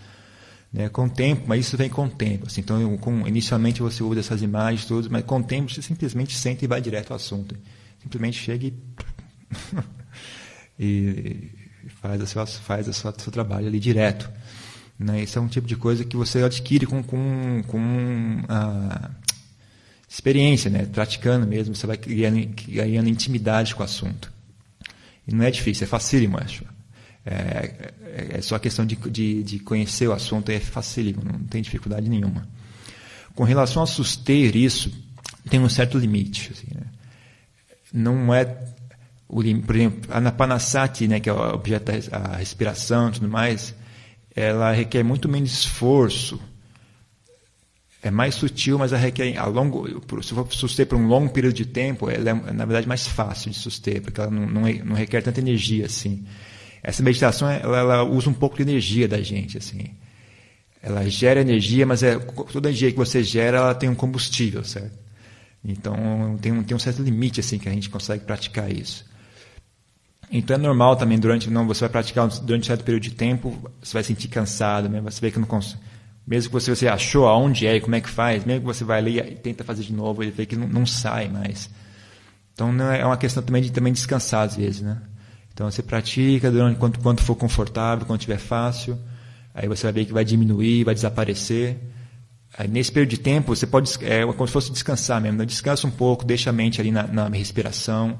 né, 0.74 0.90
com 0.90 1.06
o 1.06 1.10
tempo, 1.12 1.44
mas 1.46 1.68
isso 1.68 1.78
vem 1.78 1.88
com 1.88 2.06
o 2.06 2.10
tempo. 2.10 2.48
Assim, 2.48 2.62
então, 2.62 2.98
com, 2.98 3.28
inicialmente 3.28 3.80
você 3.80 4.02
usa 4.02 4.22
essas 4.22 4.42
imagens 4.42 4.86
todas, 4.86 5.08
mas 5.08 5.24
com 5.24 5.38
o 5.38 5.44
tempo 5.44 5.72
você 5.72 5.84
simplesmente 5.84 6.36
senta 6.36 6.66
e 6.66 6.68
vai 6.68 6.82
direto 6.82 7.12
ao 7.12 7.18
assunto. 7.18 7.56
Simplesmente 8.02 8.40
chega 8.40 8.66
e, 8.66 8.74
e 10.80 11.90
faz, 12.02 12.24
a 12.24 12.26
sua, 12.26 12.48
faz 12.48 12.90
a 12.90 12.94
sua, 12.94 13.14
seu 13.20 13.32
trabalho 13.32 13.68
ali 13.68 13.80
direto. 13.80 14.32
Né? 14.98 15.22
Isso 15.22 15.38
é 15.38 15.42
um 15.44 15.48
tipo 15.48 15.68
de 15.68 15.76
coisa 15.76 16.04
que 16.04 16.18
você 16.18 16.42
adquire 16.42 16.88
com, 16.88 17.04
com, 17.04 17.62
com 17.68 18.40
uh, 18.50 19.26
experiência, 20.16 20.72
né? 20.72 20.86
praticando 20.86 21.46
mesmo, 21.46 21.76
você 21.76 21.86
vai 21.86 21.98
criando, 21.98 22.38
ganhando 22.70 23.10
intimidade 23.10 23.76
com 23.76 23.82
o 23.82 23.86
assunto. 23.86 24.32
E 25.28 25.36
não 25.36 25.44
é 25.44 25.52
difícil, 25.52 25.84
é 25.84 25.88
facílimo, 25.88 26.38
acho. 26.38 26.64
É, 27.26 27.92
é, 28.02 28.38
é 28.38 28.42
só 28.42 28.58
questão 28.58 28.86
de, 28.86 28.96
de, 28.96 29.44
de, 29.44 29.60
conhecer 29.60 30.08
o 30.08 30.14
assunto, 30.14 30.50
é 30.52 30.60
facílimo, 30.60 31.22
não 31.22 31.40
tem 31.40 31.62
dificuldade 31.62 32.08
nenhuma. 32.08 32.48
Com 33.34 33.44
relação 33.44 33.84
a 33.84 33.86
suster 33.86 34.56
isso, 34.56 34.90
tem 35.50 35.60
um 35.60 35.68
certo 35.68 35.98
limite. 35.98 36.54
Assim, 36.54 36.68
né? 36.74 36.86
Não 37.92 38.34
é, 38.34 38.58
o, 39.28 39.42
por 39.66 39.76
exemplo, 39.76 40.02
a 40.10 40.22
Napanasati, 40.22 41.10
né, 41.10 41.20
que 41.20 41.30
é 41.30 41.34
o 41.34 41.56
objeto 41.56 41.92
da 42.10 42.38
respiração 42.38 43.10
e 43.10 43.14
tudo 43.14 43.28
mais, 43.28 43.76
ela 44.34 44.72
requer 44.72 45.04
muito 45.04 45.28
menos 45.28 45.52
esforço 45.52 46.40
é 48.08 48.12
mais 48.12 48.36
sutil, 48.36 48.78
mas 48.78 48.92
requer 48.92 49.38
a 49.38 49.46
longo, 49.46 49.88
se 50.22 50.34
for 50.34 50.48
suster 50.52 50.86
por 50.86 50.98
um 50.98 51.08
longo 51.08 51.32
período 51.32 51.56
de 51.56 51.66
tempo, 51.66 52.10
ela 52.10 52.30
é 52.30 52.54
na 52.54 52.66
verdade 52.66 52.88
mais 52.88 53.08
fácil 53.08 53.50
de 53.52 53.58
suster, 53.58 54.02
porque 54.02 54.22
ela 54.22 54.30
não, 54.30 54.46
não, 54.46 54.62
não 54.62 54.96
requer 54.96 55.22
tanta 55.22 55.40
energia 55.40 55.86
assim. 55.86 56.26
Essa 56.84 57.02
meditação 57.02 57.50
ela, 57.50 57.80
ela, 57.80 58.04
usa 58.04 58.30
um 58.30 58.34
pouco 58.34 58.58
de 58.58 58.62
energia 58.62 59.08
da 59.08 59.20
gente 59.22 59.58
assim. 59.58 59.92
Ela 60.82 61.10
gera 61.10 61.42
energia, 61.42 61.86
mas 61.86 62.04
é, 62.04 62.18
toda 62.18 62.70
energia 62.70 62.92
que 62.92 62.98
você 62.98 63.24
gera, 63.24 63.58
ela 63.58 63.74
tem 63.74 63.90
um 63.90 63.96
combustível, 63.96 64.64
certo? 64.64 64.98
Então 65.64 66.38
tem 66.40 66.52
um, 66.52 66.64
tem 66.64 66.76
um 66.76 66.80
certo 66.80 67.02
limite 67.02 67.40
assim 67.40 67.58
que 67.58 67.68
a 67.68 67.72
gente 67.72 67.90
consegue 67.90 68.24
praticar 68.24 68.72
isso. 68.72 69.04
Então 70.32 70.56
é 70.56 70.60
normal 70.60 70.96
também 70.96 71.18
durante 71.18 71.50
não 71.50 71.66
você 71.66 71.82
vai 71.82 71.90
praticar 71.90 72.28
durante 72.28 72.64
um 72.64 72.68
certo 72.68 72.84
período 72.84 73.04
de 73.04 73.12
tempo, 73.12 73.58
você 73.82 73.94
vai 73.94 74.04
sentir 74.04 74.28
cansado, 74.28 74.90
mesmo 74.90 75.10
você 75.10 75.22
vê 75.22 75.32
que 75.32 75.40
não 75.40 75.48
consegue 75.48 75.95
mesmo 76.28 76.50
que 76.50 76.54
você, 76.54 76.76
você 76.76 76.88
achou 76.88 77.28
aonde 77.28 77.68
é 77.68 77.76
e 77.76 77.82
como 77.82 77.96
é 77.96 78.02
que 78.02 78.10
faz, 78.10 78.44
mesmo 78.46 78.62
que 78.62 78.66
você 78.66 78.84
vai 78.84 79.02
ler 79.02 79.32
e 79.32 79.36
tenta 79.36 79.64
fazer 79.64 79.84
de 79.84 79.94
novo, 79.94 80.24
ele 80.24 80.32
vê 80.32 80.46
que 80.46 80.56
não, 80.56 80.68
não 80.68 80.86
sai 80.86 81.30
mais. 81.30 81.70
Então 82.54 82.72
não 82.72 82.92
é, 82.92 83.02
é 83.02 83.06
uma 83.06 83.18
questão 83.18 83.44
também 83.44 83.62
de 83.62 83.72
também 83.72 83.94
descansar 83.94 84.44
às 84.44 84.56
vezes, 84.56 84.82
né? 84.82 85.02
Então 85.54 85.70
você 85.70 85.84
pratica 85.84 86.52
durante 86.52 86.78
quanto 86.78 87.00
quanto 87.00 87.22
for 87.22 87.36
confortável, 87.36 88.06
quando 88.06 88.20
tiver 88.20 88.40
fácil, 88.40 88.98
aí 89.54 89.68
você 89.68 89.84
vai 89.84 89.94
ver 89.94 90.06
que 90.06 90.14
vai 90.14 90.26
diminuir, 90.26 90.84
vai 90.84 90.96
desaparecer. 90.96 91.78
Aí, 92.58 92.68
nesse 92.68 92.92
período 92.92 93.10
de 93.10 93.18
tempo 93.18 93.56
você 93.56 93.68
pode 93.68 93.92
é 94.04 94.26
como 94.26 94.48
se 94.48 94.54
fosse 94.54 94.72
descansar 94.72 95.22
mesmo, 95.22 95.38
né? 95.38 95.46
descansa 95.46 95.86
um 95.86 95.92
pouco, 95.92 96.26
deixa 96.26 96.50
a 96.50 96.54
mente 96.54 96.82
ali 96.82 96.92
na, 96.92 97.04
na 97.04 97.28
respiração, 97.28 98.20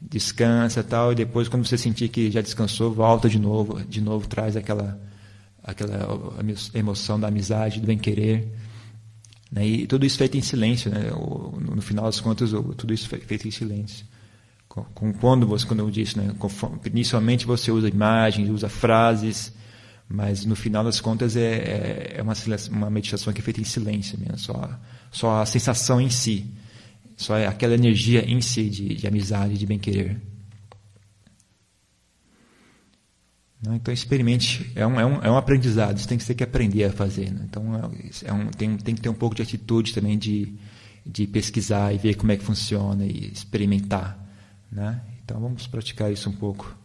descansa 0.00 0.82
tal, 0.82 1.12
e 1.12 1.14
depois 1.14 1.48
quando 1.48 1.66
você 1.66 1.76
sentir 1.76 2.08
que 2.08 2.30
já 2.30 2.40
descansou, 2.40 2.92
volta 2.92 3.28
de 3.28 3.38
novo, 3.38 3.84
de 3.84 4.00
novo 4.00 4.28
traz 4.28 4.56
aquela 4.56 4.98
aquela 5.64 6.06
emoção 6.74 7.18
da 7.18 7.28
amizade, 7.28 7.80
do 7.80 7.86
bem-querer. 7.86 8.46
Né? 9.50 9.66
E 9.66 9.86
tudo 9.86 10.04
isso 10.04 10.18
feito 10.18 10.36
em 10.36 10.42
silêncio. 10.42 10.90
Né? 10.90 11.10
No 11.10 11.80
final 11.80 12.04
das 12.04 12.20
contas, 12.20 12.50
tudo 12.50 12.92
isso 12.92 13.08
feito 13.08 13.48
em 13.48 13.50
silêncio. 13.50 14.06
Com, 14.68 15.12
quando 15.14 15.46
você, 15.46 15.64
quando 15.66 15.80
eu 15.80 15.90
disse, 15.90 16.18
né? 16.18 16.34
inicialmente 16.86 17.46
você 17.46 17.70
usa 17.70 17.88
imagens, 17.88 18.50
usa 18.50 18.68
frases, 18.68 19.52
mas 20.08 20.44
no 20.44 20.56
final 20.56 20.84
das 20.84 21.00
contas 21.00 21.36
é, 21.36 21.40
é, 21.40 22.14
é 22.16 22.22
uma, 22.22 22.34
uma 22.70 22.90
meditação 22.90 23.32
que 23.32 23.40
é 23.40 23.44
feita 23.44 23.60
em 23.60 23.64
silêncio 23.64 24.18
mesmo, 24.18 24.38
só, 24.38 24.80
só 25.12 25.40
a 25.40 25.46
sensação 25.46 26.00
em 26.00 26.10
si, 26.10 26.46
só 27.16 27.36
é 27.36 27.46
aquela 27.46 27.74
energia 27.74 28.28
em 28.28 28.40
si 28.40 28.68
de, 28.68 28.94
de 28.96 29.06
amizade, 29.06 29.56
de 29.56 29.64
bem-querer. 29.64 30.10
Né? 30.14 30.20
Então, 33.72 33.94
experimente. 33.94 34.70
É 34.74 34.86
um, 34.86 35.00
é, 35.00 35.06
um, 35.06 35.22
é 35.22 35.30
um 35.30 35.36
aprendizado, 35.36 35.98
você 35.98 36.08
tem 36.08 36.18
que 36.18 36.24
ter 36.24 36.34
que 36.34 36.44
aprender 36.44 36.84
a 36.84 36.92
fazer. 36.92 37.30
Né? 37.30 37.46
Então, 37.48 37.74
é, 37.76 38.28
é 38.28 38.32
um, 38.32 38.48
tem, 38.48 38.76
tem 38.76 38.94
que 38.94 39.00
ter 39.00 39.08
um 39.08 39.14
pouco 39.14 39.34
de 39.34 39.42
atitude 39.42 39.94
também 39.94 40.18
de, 40.18 40.54
de 41.06 41.26
pesquisar 41.26 41.94
e 41.94 41.98
ver 41.98 42.14
como 42.16 42.32
é 42.32 42.36
que 42.36 42.44
funciona 42.44 43.04
e 43.04 43.30
experimentar. 43.32 44.18
Né? 44.70 45.00
Então, 45.24 45.40
vamos 45.40 45.66
praticar 45.66 46.12
isso 46.12 46.28
um 46.28 46.34
pouco. 46.34 46.76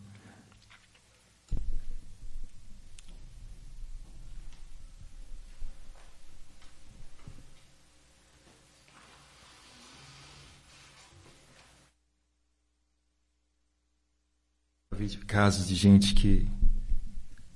casos 15.29 15.67
de 15.67 15.75
gente 15.75 16.13
que 16.15 16.48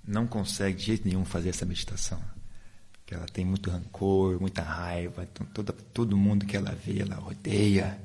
não 0.06 0.28
consegue 0.28 0.78
de 0.78 0.86
jeito 0.86 1.08
nenhum 1.08 1.24
fazer 1.26 1.50
essa 1.50 1.66
meditação. 1.66 2.22
Que 3.06 3.16
ela 3.16 3.26
tem 3.26 3.46
muito 3.46 3.70
rancor, 3.70 4.40
muita 4.40 4.62
raiva, 4.62 5.24
então 5.24 5.46
toda, 5.48 5.74
todo 5.74 6.18
mundo 6.18 6.46
que 6.46 6.56
ela 6.56 6.72
vê, 6.72 7.02
ela 7.02 7.20
odeia. 7.26 8.00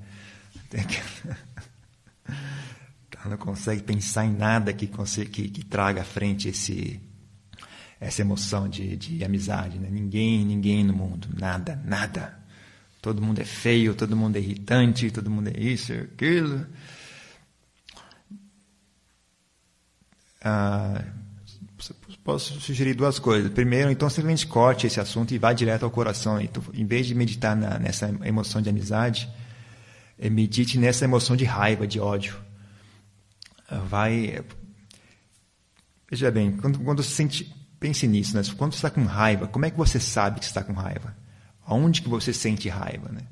ela 3.16 3.30
não 3.30 3.36
consegue 3.36 3.82
pensar 3.82 4.24
em 4.24 4.32
nada 4.32 4.72
que, 4.72 4.86
que, 4.86 5.48
que 5.48 5.64
traga 5.64 6.02
à 6.02 6.04
frente 6.04 6.48
esse, 6.48 7.00
essa 8.00 8.22
emoção 8.22 8.68
de, 8.68 8.96
de 8.96 9.24
amizade. 9.24 9.78
Né? 9.78 9.88
Ninguém, 9.90 10.44
ninguém 10.44 10.84
no 10.84 10.92
mundo, 10.92 11.28
nada, 11.38 11.76
nada. 11.84 12.38
Todo 13.00 13.22
mundo 13.22 13.40
é 13.40 13.44
feio, 13.44 13.94
todo 13.94 14.16
mundo 14.16 14.36
é 14.36 14.40
irritante, 14.40 15.10
todo 15.10 15.30
mundo 15.30 15.48
é 15.48 15.60
isso, 15.60 15.92
aquilo. 15.92 16.66
Ah, 20.42 21.04
posso 22.24 22.60
sugerir 22.60 22.94
duas 22.94 23.18
coisas. 23.18 23.50
Primeiro, 23.52 23.90
então, 23.90 24.08
simplesmente 24.10 24.46
corte 24.46 24.86
esse 24.86 25.00
assunto 25.00 25.32
e 25.32 25.38
vá 25.38 25.52
direto 25.52 25.84
ao 25.84 25.90
coração. 25.90 26.40
Então, 26.40 26.62
em 26.74 26.84
vez 26.84 27.06
de 27.06 27.14
meditar 27.14 27.56
na, 27.56 27.78
nessa 27.78 28.08
emoção 28.24 28.60
de 28.60 28.68
amizade, 28.68 29.28
eh, 30.18 30.28
medite 30.28 30.78
nessa 30.78 31.04
emoção 31.04 31.36
de 31.36 31.44
raiva, 31.44 31.86
de 31.86 32.00
ódio. 32.00 32.36
Vai. 33.88 34.44
Veja 36.10 36.30
bem, 36.30 36.56
quando, 36.56 36.78
quando 36.80 37.02
você 37.02 37.10
sente. 37.10 37.54
Pense 37.78 38.08
nisso, 38.08 38.36
né? 38.36 38.42
Quando 38.56 38.72
você 38.72 38.78
está 38.78 38.90
com 38.90 39.04
raiva, 39.04 39.46
como 39.46 39.64
é 39.64 39.70
que 39.70 39.76
você 39.76 40.00
sabe 40.00 40.40
que 40.40 40.46
está 40.46 40.64
com 40.64 40.72
raiva? 40.72 41.16
Aonde 41.64 42.02
que 42.02 42.08
você 42.08 42.32
sente 42.32 42.68
raiva, 42.68 43.08
né? 43.10 43.22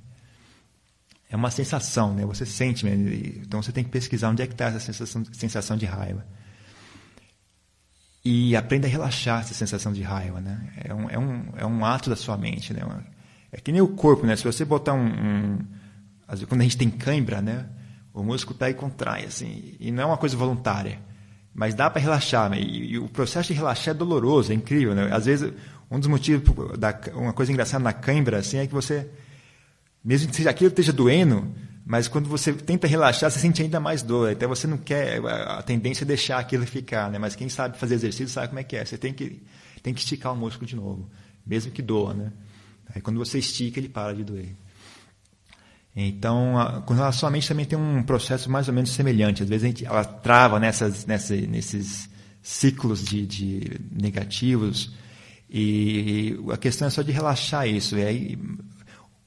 É 1.28 1.34
uma 1.34 1.50
sensação, 1.50 2.14
né? 2.14 2.24
Você 2.24 2.46
sente, 2.46 2.86
né? 2.86 2.94
então 3.42 3.60
você 3.60 3.72
tem 3.72 3.82
que 3.82 3.90
pesquisar 3.90 4.30
onde 4.30 4.42
é 4.42 4.46
que 4.46 4.52
está 4.52 4.66
essa 4.66 4.78
sensação, 4.78 5.24
sensação 5.32 5.76
de 5.76 5.84
raiva 5.84 6.24
e 8.28 8.56
aprenda 8.56 8.88
a 8.88 8.90
relaxar 8.90 9.42
essa 9.42 9.54
sensação 9.54 9.92
de 9.92 10.02
raiva, 10.02 10.40
né? 10.40 10.68
É 10.82 10.92
um, 10.92 11.08
é 11.08 11.16
um, 11.16 11.44
é 11.58 11.64
um 11.64 11.84
ato 11.84 12.10
da 12.10 12.16
sua 12.16 12.36
mente, 12.36 12.74
né? 12.74 12.82
É 13.52 13.60
que 13.60 13.70
nem 13.70 13.80
o 13.80 13.86
corpo, 13.86 14.26
né? 14.26 14.34
Se 14.34 14.42
você 14.42 14.64
botar 14.64 14.94
um, 14.94 15.06
um 15.06 15.58
quando 16.48 16.60
a 16.60 16.64
gente 16.64 16.76
tem 16.76 16.90
cãibra, 16.90 17.40
né? 17.40 17.66
O 18.12 18.24
músculo 18.24 18.58
pega 18.58 18.72
e 18.72 18.74
contrai, 18.74 19.26
assim, 19.26 19.76
e 19.78 19.92
não 19.92 20.02
é 20.02 20.06
uma 20.06 20.16
coisa 20.16 20.36
voluntária, 20.36 20.98
mas 21.54 21.72
dá 21.72 21.88
para 21.88 22.02
relaxar, 22.02 22.50
né? 22.50 22.58
E, 22.58 22.94
e, 22.94 22.98
o 22.98 23.08
processo 23.08 23.52
de 23.52 23.54
relaxar 23.54 23.94
é 23.94 23.96
doloroso, 23.96 24.50
é 24.50 24.56
incrível, 24.56 24.92
né? 24.92 25.08
Às 25.12 25.26
vezes 25.26 25.52
um 25.88 26.00
dos 26.00 26.08
motivos 26.08 26.76
da 26.76 26.98
uma 27.14 27.32
coisa 27.32 27.52
engraçada 27.52 27.84
na 27.84 27.92
cãibra, 27.92 28.38
assim, 28.38 28.58
é 28.58 28.66
que 28.66 28.74
você 28.74 29.08
mesmo 30.04 30.32
que 30.32 30.48
aquilo 30.48 30.70
esteja 30.70 30.92
doendo, 30.92 31.46
mas 31.88 32.08
quando 32.08 32.28
você 32.28 32.52
tenta 32.52 32.88
relaxar, 32.88 33.30
você 33.30 33.38
sente 33.38 33.62
ainda 33.62 33.78
mais 33.78 34.02
dor. 34.02 34.32
Até 34.32 34.44
você 34.44 34.66
não 34.66 34.76
quer, 34.76 35.24
a 35.24 35.62
tendência 35.62 36.02
é 36.02 36.04
deixar 36.04 36.38
aquilo 36.40 36.66
ficar, 36.66 37.08
né? 37.12 37.16
Mas 37.16 37.36
quem 37.36 37.48
sabe 37.48 37.78
fazer 37.78 37.94
exercício 37.94 38.28
sabe 38.28 38.48
como 38.48 38.58
é 38.58 38.64
que 38.64 38.76
é. 38.76 38.84
Você 38.84 38.98
tem 38.98 39.14
que, 39.14 39.40
tem 39.84 39.94
que 39.94 40.00
esticar 40.00 40.32
o 40.32 40.36
músculo 40.36 40.66
de 40.66 40.74
novo, 40.74 41.08
mesmo 41.46 41.70
que 41.70 41.80
doa, 41.80 42.12
né? 42.12 42.32
Aí 42.92 43.00
quando 43.00 43.18
você 43.18 43.38
estica, 43.38 43.78
ele 43.78 43.88
para 43.88 44.12
de 44.16 44.24
doer. 44.24 44.56
Então, 45.94 46.58
a, 46.58 46.82
com 46.82 46.92
relação 46.92 47.28
à 47.28 47.30
mente 47.30 47.46
também 47.46 47.64
tem 47.64 47.78
um 47.78 48.02
processo 48.02 48.50
mais 48.50 48.66
ou 48.66 48.74
menos 48.74 48.90
semelhante. 48.90 49.44
Às 49.44 49.48
vezes 49.48 49.62
a 49.62 49.66
gente, 49.68 49.86
ela 49.86 50.02
trava 50.02 50.58
nessas, 50.58 51.06
nessa, 51.06 51.36
nesses 51.36 52.10
ciclos 52.42 53.04
de, 53.04 53.24
de 53.24 53.80
negativos 53.92 54.92
e 55.48 56.36
a 56.52 56.56
questão 56.56 56.88
é 56.88 56.90
só 56.90 57.02
de 57.02 57.12
relaxar 57.12 57.68
isso. 57.68 57.96
E 57.96 58.04
aí, 58.04 58.38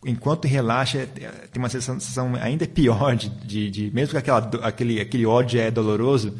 enquanto 0.05 0.47
relaxa, 0.47 1.07
tem 1.51 1.61
uma 1.61 1.69
sensação 1.69 2.35
ainda 2.35 2.67
pior 2.67 3.15
de, 3.15 3.29
de, 3.29 3.69
de 3.69 3.91
mesmo 3.91 4.11
que 4.11 4.17
aquela, 4.17 4.39
aquele, 4.63 4.99
aquele 5.01 5.25
ódio 5.25 5.59
é 5.59 5.69
doloroso, 5.69 6.37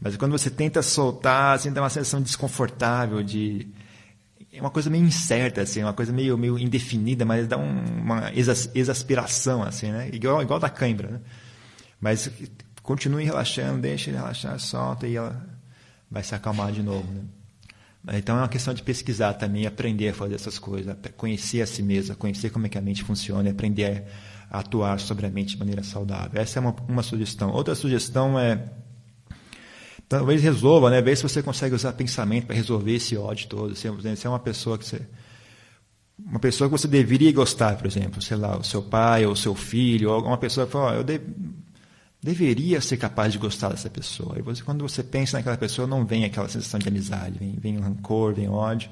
mas 0.00 0.16
quando 0.16 0.32
você 0.32 0.48
tenta 0.48 0.80
soltar, 0.82 1.56
assim, 1.56 1.72
dá 1.72 1.82
uma 1.82 1.90
sensação 1.90 2.22
desconfortável, 2.22 3.22
de 3.22 3.68
é 4.52 4.60
uma 4.60 4.70
coisa 4.70 4.90
meio 4.90 5.04
incerta, 5.04 5.62
assim, 5.62 5.82
uma 5.82 5.92
coisa 5.92 6.12
meio, 6.12 6.36
meio 6.36 6.58
indefinida, 6.58 7.24
mas 7.24 7.46
dá 7.46 7.56
um, 7.56 7.84
uma 8.00 8.32
exasperação, 8.74 9.62
assim, 9.62 9.92
né? 9.92 10.08
Igual, 10.12 10.42
igual 10.42 10.58
da 10.58 10.68
cãibra, 10.68 11.08
né? 11.08 11.20
Mas 12.00 12.30
continue 12.82 13.24
relaxando, 13.24 13.82
deixa 13.82 14.10
ele 14.10 14.16
relaxar, 14.16 14.58
solta 14.58 15.06
e 15.06 15.16
ela 15.16 15.46
vai 16.10 16.22
se 16.22 16.34
acalmar 16.34 16.72
de 16.72 16.82
novo, 16.82 17.06
né? 17.12 17.22
Então 18.12 18.36
é 18.36 18.40
uma 18.40 18.48
questão 18.48 18.72
de 18.72 18.82
pesquisar 18.82 19.34
também, 19.34 19.66
aprender 19.66 20.08
a 20.08 20.14
fazer 20.14 20.34
essas 20.34 20.58
coisas, 20.58 20.96
conhecer 21.16 21.60
a 21.60 21.66
si 21.66 21.82
mesmo, 21.82 22.16
conhecer 22.16 22.50
como 22.50 22.66
é 22.66 22.68
que 22.68 22.78
a 22.78 22.80
mente 22.80 23.04
funciona, 23.04 23.48
e 23.48 23.52
aprender 23.52 24.04
a 24.50 24.60
atuar 24.60 24.98
sobre 24.98 25.26
a 25.26 25.30
mente 25.30 25.50
de 25.50 25.58
maneira 25.58 25.82
saudável. 25.82 26.40
Essa 26.40 26.58
é 26.58 26.60
uma, 26.60 26.74
uma 26.88 27.02
sugestão. 27.02 27.50
Outra 27.50 27.74
sugestão 27.74 28.38
é 28.38 28.64
talvez 30.08 30.42
resolva, 30.42 30.90
né? 30.90 31.00
Ver 31.02 31.16
se 31.16 31.22
você 31.22 31.42
consegue 31.42 31.74
usar 31.74 31.92
pensamento 31.92 32.46
para 32.46 32.56
resolver 32.56 32.94
esse 32.94 33.16
ódio 33.16 33.48
todo. 33.48 33.76
Se 33.76 33.86
é 33.86 34.28
uma 34.28 34.40
pessoa 34.40 34.78
que 34.78 34.84
você 34.84 35.06
uma 36.26 36.38
pessoa 36.38 36.68
que 36.68 36.72
você 36.72 36.88
deveria 36.88 37.32
gostar, 37.32 37.76
por 37.76 37.86
exemplo, 37.86 38.20
sei 38.20 38.36
lá, 38.36 38.56
o 38.58 38.64
seu 38.64 38.82
pai 38.82 39.24
ou 39.24 39.32
o 39.32 39.36
seu 39.36 39.54
filho, 39.54 40.10
ou 40.10 40.14
alguma 40.14 40.36
pessoa 40.36 40.66
que 40.66 40.72
fala, 40.72 40.92
oh, 40.92 40.94
eu 40.96 41.04
de, 41.04 41.20
deveria 42.22 42.80
ser 42.80 42.96
capaz 42.96 43.32
de 43.32 43.38
gostar 43.38 43.70
dessa 43.70 43.88
pessoa. 43.88 44.38
E 44.38 44.42
você, 44.42 44.62
quando 44.62 44.82
você 44.82 45.02
pensa 45.02 45.38
naquela 45.38 45.56
pessoa, 45.56 45.88
não 45.88 46.04
vem 46.04 46.24
aquela 46.24 46.48
sensação 46.48 46.78
de 46.78 46.88
amizade, 46.88 47.38
vem, 47.38 47.56
vem 47.60 47.78
rancor, 47.78 48.34
vem 48.34 48.48
ódio. 48.48 48.90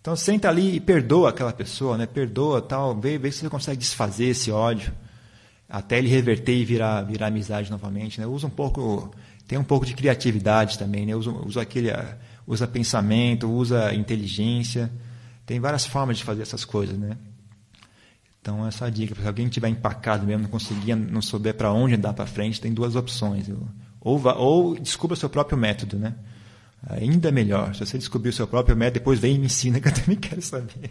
Então 0.00 0.14
senta 0.16 0.48
ali 0.48 0.76
e 0.76 0.80
perdoa 0.80 1.30
aquela 1.30 1.52
pessoa, 1.52 1.96
né? 1.96 2.06
Perdoa, 2.06 2.60
tal, 2.60 2.98
vê, 2.98 3.16
vê 3.18 3.30
se 3.30 3.38
você 3.38 3.48
consegue 3.48 3.78
desfazer 3.78 4.26
esse 4.26 4.50
ódio 4.50 4.92
até 5.72 5.96
ele 5.96 6.08
reverter 6.08 6.54
e 6.54 6.64
virar, 6.66 7.00
virar 7.00 7.28
amizade 7.28 7.70
novamente, 7.70 8.20
né? 8.20 8.26
Usa 8.26 8.46
um 8.46 8.50
pouco, 8.50 9.10
tem 9.48 9.58
um 9.58 9.64
pouco 9.64 9.86
de 9.86 9.94
criatividade 9.94 10.78
também, 10.78 11.06
né? 11.06 11.16
Usa, 11.16 11.30
usa 11.30 11.62
aquele, 11.62 11.88
usa 12.46 12.66
pensamento, 12.66 13.50
usa 13.50 13.94
inteligência. 13.94 14.92
Tem 15.46 15.58
várias 15.58 15.86
formas 15.86 16.18
de 16.18 16.24
fazer 16.24 16.42
essas 16.42 16.64
coisas, 16.64 16.98
né? 16.98 17.16
Então, 18.42 18.66
essa 18.66 18.88
é 18.88 18.90
dica. 18.90 19.14
Se 19.14 19.24
alguém 19.24 19.46
estiver 19.46 19.68
empacado 19.68 20.26
mesmo, 20.26 20.42
não 20.42 20.50
conseguir, 20.50 20.96
não 20.96 21.22
souber 21.22 21.54
para 21.54 21.72
onde 21.72 21.94
andar 21.94 22.12
para 22.12 22.26
frente, 22.26 22.60
tem 22.60 22.74
duas 22.74 22.96
opções. 22.96 23.48
Ou, 24.00 24.20
ou 24.36 24.74
descubra 24.74 25.16
seu 25.16 25.30
próprio 25.30 25.56
método, 25.56 25.96
né? 25.96 26.16
Ainda 26.88 27.30
melhor. 27.30 27.72
Se 27.72 27.86
você 27.86 27.96
descobrir 27.96 28.30
o 28.30 28.32
seu 28.32 28.48
próprio 28.48 28.76
método, 28.76 28.98
depois 28.98 29.20
vem 29.20 29.36
e 29.36 29.38
me 29.38 29.46
ensina, 29.46 29.80
que 29.80 29.86
eu 29.86 29.94
também 29.94 30.16
quero 30.16 30.42
saber. 30.42 30.90